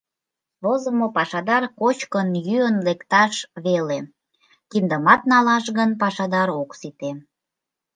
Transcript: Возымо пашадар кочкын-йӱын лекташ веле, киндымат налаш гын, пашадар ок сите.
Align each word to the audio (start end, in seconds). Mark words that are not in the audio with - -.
Возымо 0.63 1.07
пашадар 1.17 1.63
кочкын-йӱын 1.79 2.75
лекташ 2.87 3.35
веле, 3.65 3.99
киндымат 4.69 5.21
налаш 5.31 5.65
гын, 5.77 5.89
пашадар 6.01 6.49
ок 6.61 6.71
сите. 6.79 7.11